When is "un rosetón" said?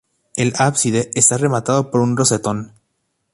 2.01-2.73